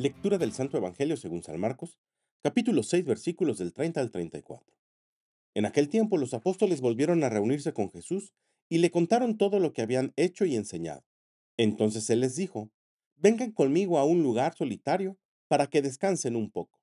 [0.00, 1.98] Lectura del Santo Evangelio según San Marcos,
[2.42, 4.74] capítulo 6, versículos del 30 al 34.
[5.52, 8.32] En aquel tiempo los apóstoles volvieron a reunirse con Jesús
[8.70, 11.04] y le contaron todo lo que habían hecho y enseñado.
[11.58, 12.70] Entonces él les dijo,
[13.16, 15.18] vengan conmigo a un lugar solitario
[15.48, 16.80] para que descansen un poco,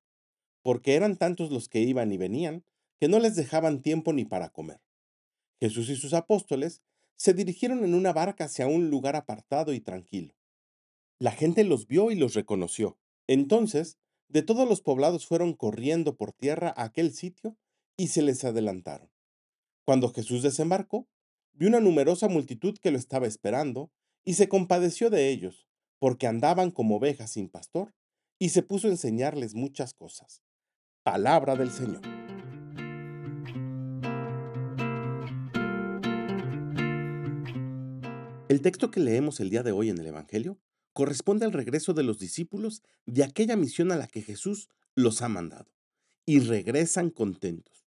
[0.61, 2.63] porque eran tantos los que iban y venían
[2.99, 4.79] que no les dejaban tiempo ni para comer.
[5.59, 6.83] Jesús y sus apóstoles
[7.15, 10.35] se dirigieron en una barca hacia un lugar apartado y tranquilo.
[11.17, 12.99] La gente los vio y los reconoció.
[13.27, 13.97] Entonces,
[14.29, 17.57] de todos los poblados fueron corriendo por tierra a aquel sitio
[17.97, 19.09] y se les adelantaron.
[19.85, 21.07] Cuando Jesús desembarcó,
[21.53, 23.91] vio una numerosa multitud que lo estaba esperando
[24.25, 25.67] y se compadeció de ellos,
[25.99, 27.93] porque andaban como ovejas sin pastor,
[28.39, 30.43] y se puso a enseñarles muchas cosas.
[31.03, 32.01] Palabra del Señor.
[38.49, 40.59] El texto que leemos el día de hoy en el Evangelio
[40.97, 45.29] corresponde al regreso de los discípulos de aquella misión a la que Jesús los ha
[45.29, 45.71] mandado,
[46.25, 47.85] y regresan contentos,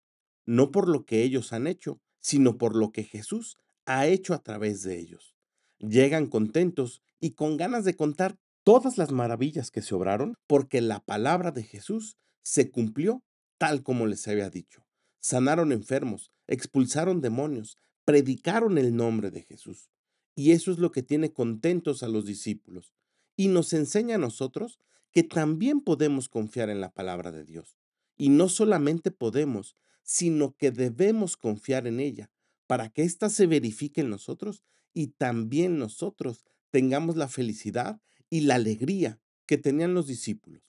[0.47, 4.41] no por lo que ellos han hecho, sino por lo que Jesús ha hecho a
[4.41, 5.35] través de ellos.
[5.77, 10.99] Llegan contentos y con ganas de contar todas las maravillas que se obraron, porque la
[10.99, 13.23] palabra de Jesús se cumplió
[13.59, 14.83] tal como les había dicho.
[15.19, 19.91] Sanaron enfermos, expulsaron demonios, predicaron el nombre de Jesús.
[20.35, 22.93] Y eso es lo que tiene contentos a los discípulos.
[23.37, 24.79] Y nos enseña a nosotros
[25.11, 27.77] que también podemos confiar en la palabra de Dios.
[28.17, 32.29] Y no solamente podemos, sino que debemos confiar en ella
[32.67, 34.63] para que ésta se verifique en nosotros
[34.93, 40.63] y también nosotros tengamos la felicidad y la alegría que tenían los discípulos.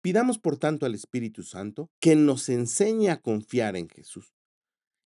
[0.00, 4.34] Pidamos por tanto al Espíritu Santo que nos enseñe a confiar en Jesús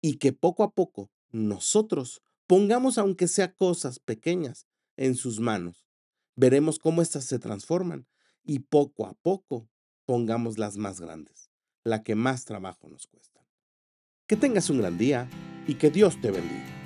[0.02, 5.88] y que poco a poco nosotros Pongamos aunque sea cosas pequeñas en sus manos.
[6.36, 8.10] Veremos cómo éstas se transforman
[8.44, 9.70] y poco a poco
[10.06, 11.50] pongamos las más grandes,
[11.86, 13.48] la que más trabajo nos cuesta.
[14.28, 15.30] Que tengas un gran día
[15.66, 16.81] y que Dios te bendiga.